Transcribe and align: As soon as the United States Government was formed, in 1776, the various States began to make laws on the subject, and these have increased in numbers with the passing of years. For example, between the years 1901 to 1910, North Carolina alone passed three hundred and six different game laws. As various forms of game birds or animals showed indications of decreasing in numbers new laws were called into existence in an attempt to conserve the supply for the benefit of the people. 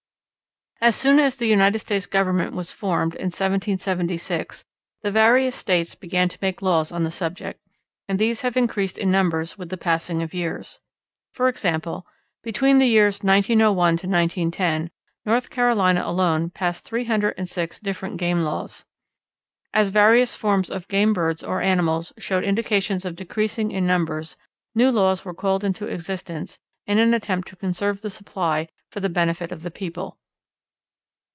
As 0.83 0.95
soon 0.95 1.19
as 1.19 1.35
the 1.35 1.45
United 1.45 1.77
States 1.77 2.07
Government 2.07 2.55
was 2.55 2.71
formed, 2.71 3.13
in 3.13 3.25
1776, 3.27 4.65
the 5.03 5.11
various 5.11 5.55
States 5.55 5.93
began 5.93 6.27
to 6.27 6.39
make 6.41 6.59
laws 6.63 6.91
on 6.91 7.03
the 7.03 7.11
subject, 7.11 7.59
and 8.07 8.17
these 8.17 8.41
have 8.41 8.57
increased 8.57 8.97
in 8.97 9.11
numbers 9.11 9.59
with 9.59 9.69
the 9.69 9.77
passing 9.77 10.23
of 10.23 10.33
years. 10.33 10.79
For 11.33 11.47
example, 11.47 12.07
between 12.41 12.79
the 12.79 12.87
years 12.87 13.21
1901 13.21 13.97
to 13.97 14.07
1910, 14.07 14.89
North 15.23 15.51
Carolina 15.51 16.01
alone 16.03 16.49
passed 16.49 16.83
three 16.83 17.05
hundred 17.05 17.35
and 17.37 17.47
six 17.47 17.79
different 17.79 18.17
game 18.17 18.39
laws. 18.41 18.83
As 19.75 19.89
various 19.89 20.33
forms 20.35 20.71
of 20.71 20.87
game 20.87 21.13
birds 21.13 21.43
or 21.43 21.61
animals 21.61 22.11
showed 22.17 22.43
indications 22.43 23.05
of 23.05 23.15
decreasing 23.15 23.69
in 23.69 23.85
numbers 23.85 24.35
new 24.73 24.89
laws 24.89 25.23
were 25.23 25.35
called 25.35 25.63
into 25.63 25.85
existence 25.85 26.57
in 26.87 26.97
an 26.97 27.13
attempt 27.13 27.47
to 27.49 27.55
conserve 27.55 28.01
the 28.01 28.09
supply 28.09 28.67
for 28.89 28.99
the 28.99 29.09
benefit 29.09 29.51
of 29.51 29.61
the 29.61 29.69
people. 29.69 30.17